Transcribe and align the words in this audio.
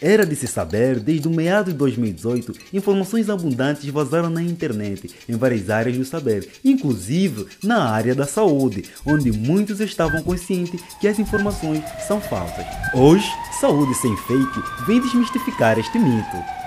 Era 0.00 0.26
de 0.26 0.36
se 0.36 0.46
saber, 0.46 1.00
desde 1.00 1.26
o 1.26 1.30
meado 1.30 1.72
de 1.72 1.78
2018, 1.78 2.52
informações 2.72 3.30
abundantes 3.30 3.88
vazaram 3.88 4.28
na 4.28 4.42
internet, 4.42 5.14
em 5.28 5.36
várias 5.36 5.70
áreas 5.70 5.96
do 5.96 6.04
saber, 6.04 6.48
inclusive 6.64 7.46
na 7.62 7.90
área 7.90 8.14
da 8.14 8.26
saúde, 8.26 8.84
onde 9.06 9.32
muitos 9.32 9.80
estavam 9.80 10.22
conscientes 10.22 10.80
que 11.00 11.08
as 11.08 11.18
informações 11.18 11.82
são 12.06 12.20
falsas. 12.20 12.66
Hoje, 12.94 13.26
Saúde 13.60 13.94
Sem 13.94 14.16
Fake 14.16 14.62
vem 14.86 15.00
desmistificar 15.00 15.78
este 15.78 15.98
mito. 15.98 16.65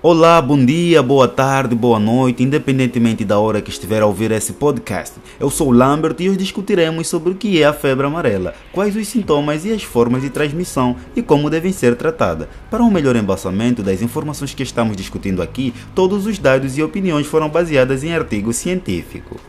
Olá, 0.00 0.40
bom 0.40 0.64
dia, 0.64 1.02
boa 1.02 1.26
tarde, 1.26 1.74
boa 1.74 1.98
noite, 1.98 2.40
independentemente 2.40 3.24
da 3.24 3.40
hora 3.40 3.60
que 3.60 3.68
estiver 3.68 4.00
a 4.00 4.06
ouvir 4.06 4.30
esse 4.30 4.52
podcast. 4.52 5.16
Eu 5.40 5.50
sou 5.50 5.72
Lambert 5.72 6.14
e 6.20 6.28
hoje 6.28 6.38
discutiremos 6.38 7.08
sobre 7.08 7.32
o 7.32 7.34
que 7.34 7.60
é 7.60 7.66
a 7.66 7.72
febre 7.72 8.06
amarela, 8.06 8.54
quais 8.70 8.94
os 8.94 9.08
sintomas 9.08 9.64
e 9.64 9.72
as 9.72 9.82
formas 9.82 10.22
de 10.22 10.30
transmissão 10.30 10.94
e 11.16 11.20
como 11.20 11.50
devem 11.50 11.72
ser 11.72 11.96
tratadas. 11.96 12.46
Para 12.70 12.84
um 12.84 12.92
melhor 12.92 13.16
embasamento 13.16 13.82
das 13.82 14.00
informações 14.00 14.54
que 14.54 14.62
estamos 14.62 14.96
discutindo 14.96 15.42
aqui, 15.42 15.74
todos 15.96 16.26
os 16.26 16.38
dados 16.38 16.78
e 16.78 16.82
opiniões 16.82 17.26
foram 17.26 17.48
baseadas 17.48 18.04
em 18.04 18.14
artigo 18.14 18.52
científico. 18.52 19.40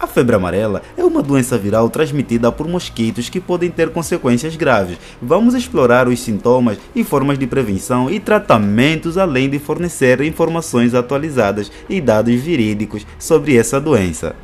A 0.00 0.06
febre 0.06 0.34
amarela 0.34 0.80
é 0.96 1.04
uma 1.04 1.22
doença 1.22 1.58
viral 1.58 1.90
transmitida 1.90 2.50
por 2.50 2.66
mosquitos 2.66 3.28
que 3.28 3.38
podem 3.38 3.70
ter 3.70 3.90
consequências 3.90 4.56
graves. 4.56 4.96
Vamos 5.20 5.52
explorar 5.52 6.08
os 6.08 6.18
sintomas 6.20 6.78
e 6.94 7.04
formas 7.04 7.38
de 7.38 7.46
prevenção 7.46 8.10
e 8.10 8.18
tratamentos, 8.18 9.18
além 9.18 9.50
de 9.50 9.58
fornecer 9.58 10.22
informações 10.22 10.94
atualizadas 10.94 11.70
e 11.86 12.00
dados 12.00 12.34
verídicos 12.40 13.06
sobre 13.18 13.58
essa 13.58 13.78
doença. 13.78 14.34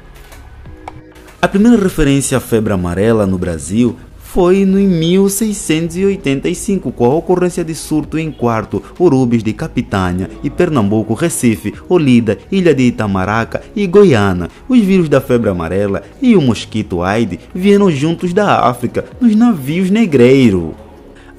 A 1.41 1.49
primeira 1.49 1.83
referência 1.83 2.37
à 2.37 2.41
febre 2.41 2.75
amarela 2.75 3.27
no 3.27 3.39
Brasil 3.39 3.97
foi 4.37 4.67
no 4.67 4.77
1685, 4.77 6.93
com 6.93 7.07
a 7.07 7.15
ocorrência 7.15 7.65
de 7.65 7.75
surto 7.75 8.19
em 8.19 8.31
Quarto, 8.31 8.83
Urubis 8.99 9.43
de 9.43 9.55
Capitânia 9.55 10.29
e 10.45 10.51
Pernambuco, 10.51 11.15
Recife, 11.15 11.73
Olida, 11.89 12.37
Ilha 12.53 12.75
de 12.75 12.83
Itamaraca 12.83 13.63
e 13.75 13.87
Goiânia. 13.87 14.51
Os 14.69 14.79
vírus 14.81 15.09
da 15.09 15.23
febre 15.23 15.49
amarela 15.49 16.03
e 16.21 16.37
o 16.37 16.43
mosquito 16.43 17.03
Aide 17.03 17.41
vieram 17.55 17.91
juntos 17.91 18.35
da 18.35 18.69
África, 18.69 19.07
nos 19.19 19.35
navios 19.35 19.89
negreiros. 19.89 20.75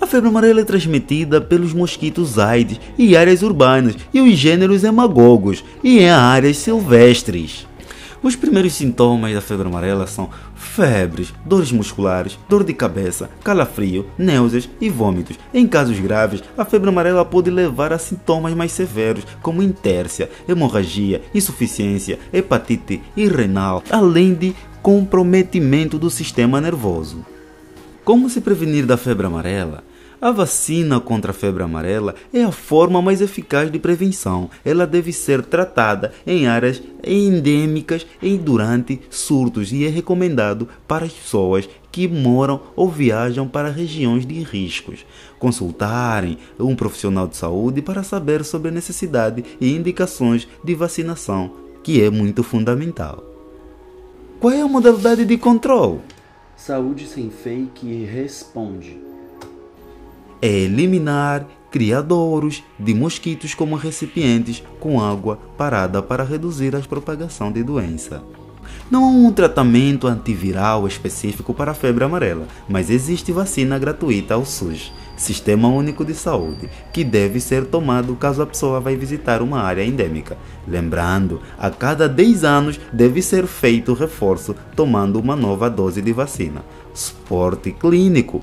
A 0.02 0.08
febre 0.08 0.30
amarela 0.30 0.61
é 0.61 0.66
transmitida 0.66 1.39
pelos 1.39 1.73
mosquitos 1.73 2.39
Aedes 2.39 2.82
em 2.98 3.16
áreas 3.16 3.44
urbanas 3.44 3.95
e 4.11 4.20
os 4.20 4.36
gêneros 4.36 4.84
hemagogos 4.84 5.64
e 5.84 6.00
em 6.00 6.09
áreas 6.09 6.58
silvestres. 6.58 7.67
Os 8.23 8.36
primeiros 8.36 8.73
sintomas 8.73 9.34
da 9.34 9.42
febre 9.42 9.67
amarela 9.67 10.08
são 10.08 10.30
febres, 10.78 11.33
dores 11.44 11.72
musculares, 11.72 12.38
dor 12.47 12.64
de 12.64 12.72
cabeça, 12.72 13.31
calafrio, 13.44 14.06
náuseas 14.16 14.70
e 14.80 14.92
vômitos. 14.92 15.39
Em 15.52 15.66
casos 15.66 16.00
graves, 16.00 16.44
a 16.56 16.64
febre 16.64 16.89
amarela 16.89 17.25
pode 17.25 17.50
levar 17.50 17.92
a 17.92 17.97
sintomas 17.97 18.53
mais 18.53 18.72
severos, 18.72 19.25
como 19.42 19.64
intércia, 19.64 20.30
hemorragia, 20.48 21.23
insuficiência, 21.33 22.20
hepatite 22.31 23.02
e 23.16 23.28
renal, 23.28 23.83
além 23.89 24.36
de 24.36 24.55
comprometimento 24.83 25.98
do 25.98 26.11
sistema 26.11 26.61
nervoso. 26.61 27.25
Como 28.05 28.30
se 28.30 28.39
prevenir 28.39 28.86
da 28.86 28.98
febre 28.98 29.25
amarela? 29.25 29.83
A 30.20 30.32
vacina 30.32 31.00
contra 31.00 31.30
a 31.30 31.34
febre 31.34 31.62
amarela 31.62 32.16
é 32.34 32.42
a 32.42 32.52
forma 32.52 33.00
mais 33.04 33.22
eficaz 33.22 33.72
de 33.72 33.78
prevenção. 33.78 34.50
Ela 34.66 34.88
deve 34.88 35.14
ser 35.14 35.46
tratada 35.46 36.12
em 36.26 36.48
áreas 36.48 36.82
endêmicas 37.04 38.06
e 38.20 38.36
durante 38.36 39.00
surtos 39.12 39.72
e 39.72 39.86
é 39.86 39.90
recomendado 39.90 40.68
para 40.88 41.06
as 41.06 41.14
pessoas 41.14 41.70
que 41.92 42.08
moram 42.08 42.62
ou 42.76 42.90
viajam 42.90 43.48
para 43.48 43.70
regiões 43.70 44.26
de 44.26 44.42
riscos. 44.42 45.06
Consultarem 45.38 46.39
um 46.60 46.76
profissional 46.76 47.27
de 47.27 47.38
saúde 47.38 47.83
para 47.83 48.02
saber 48.02 48.44
sobre 48.44 48.70
a 48.70 48.73
necessidade 48.73 49.45
e 49.61 49.72
indicações 49.72 50.48
de 50.64 50.73
vacinação, 50.73 51.52
que 51.83 52.02
é 52.02 52.10
muito 52.10 52.42
fundamental. 52.42 53.23
Qual 54.39 54.52
é 54.52 54.61
a 54.61 54.67
modalidade 54.67 55.26
de 55.26 55.38
controle? 55.38 56.00
Saúde 56.56 57.06
sem 57.06 57.30
fake 57.30 58.04
responde 58.06 59.06
é 60.42 60.48
eliminar 60.48 61.45
criadouros 61.71 62.64
de 62.80 62.93
mosquitos 62.93 63.53
como 63.53 63.75
recipientes 63.75 64.64
com 64.80 65.02
água 65.02 65.37
parada 65.58 66.02
para 66.02 66.23
reduzir 66.23 66.75
a 66.75 66.80
propagação 66.80 67.52
de 67.52 67.64
doença. 67.64 68.23
Não 68.89 69.03
há 69.03 69.08
um 69.08 69.31
tratamento 69.31 70.08
antiviral 70.08 70.87
específico 70.87 71.53
para 71.53 71.71
a 71.71 71.76
febre 71.76 72.03
amarela, 72.03 72.47
mas 72.70 72.89
existe 72.89 73.31
vacina 73.31 73.77
gratuita 73.77 74.33
ao 74.33 74.45
SUS, 74.45 74.93
Sistema 75.17 75.67
Único 75.67 76.05
de 76.05 76.14
Saúde, 76.14 76.70
que 76.93 77.03
deve 77.03 77.39
ser 77.39 77.65
tomado 77.65 78.15
caso 78.15 78.42
a 78.42 78.45
pessoa 78.45 78.80
vá 78.80 78.92
visitar 78.92 79.42
uma 79.42 79.59
área 79.61 79.83
endêmica. 79.83 80.37
Lembrando, 80.67 81.42
a 81.58 81.71
cada 81.71 82.08
10 82.08 82.43
anos 82.43 82.80
deve 82.93 83.21
ser 83.21 83.47
feito 83.47 83.93
reforço 83.93 84.55
tomando 84.76 85.20
uma 85.20 85.36
nova 85.36 85.70
dose 85.70 86.02
de 86.02 86.14
vacina. 86.14 86.64
Esporte 86.93 87.71
clínico 87.71 88.42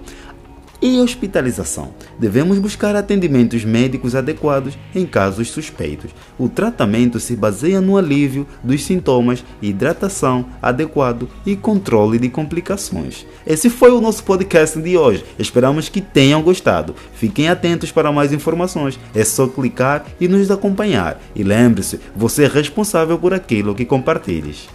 e 0.84 1.00
hospitalização. 1.00 1.94
Devemos 2.18 2.58
buscar 2.58 2.94
atendimentos 2.94 3.64
médicos 3.64 4.14
adequados 4.14 4.76
em 4.94 5.06
casos 5.06 5.50
suspeitos. 5.50 6.10
O 6.38 6.46
tratamento 6.46 7.18
se 7.18 7.34
baseia 7.34 7.80
no 7.80 7.96
alívio 7.96 8.46
dos 8.62 8.84
sintomas, 8.84 9.42
hidratação 9.62 10.44
adequado 10.60 11.26
e 11.46 11.56
controle 11.56 12.18
de 12.18 12.28
complicações. 12.28 13.26
Esse 13.46 13.70
foi 13.70 13.92
o 13.92 14.00
nosso 14.00 14.24
podcast 14.24 14.78
de 14.78 14.98
hoje. 14.98 15.24
Esperamos 15.38 15.88
que 15.88 16.02
tenham 16.02 16.42
gostado. 16.42 16.94
Fiquem 17.14 17.48
atentos 17.48 17.90
para 17.90 18.12
mais 18.12 18.30
informações. 18.30 19.00
É 19.14 19.24
só 19.24 19.46
clicar 19.46 20.04
e 20.20 20.28
nos 20.28 20.50
acompanhar. 20.50 21.18
E 21.34 21.42
lembre-se, 21.42 21.98
você 22.14 22.44
é 22.44 22.48
responsável 22.48 23.18
por 23.18 23.32
aquilo 23.32 23.74
que 23.74 23.86
compartilhes. 23.86 24.68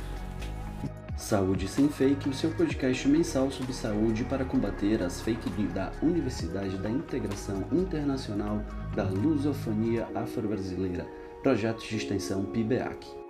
Saúde 1.30 1.68
Sem 1.68 1.88
Fake, 1.88 2.28
o 2.28 2.34
seu 2.34 2.50
podcast 2.50 3.08
mensal 3.08 3.52
sobre 3.52 3.72
saúde 3.72 4.24
para 4.24 4.44
combater 4.44 5.04
as 5.04 5.22
fake 5.22 5.48
news 5.52 5.72
da 5.72 5.92
Universidade 6.02 6.76
da 6.80 6.90
Integração 6.90 7.68
Internacional 7.72 8.66
da 8.96 9.04
Lusofonia 9.04 10.08
Afro-Brasileira, 10.16 11.06
projeto 11.44 11.88
de 11.88 11.98
extensão 11.98 12.46
PIBEAC. 12.46 13.29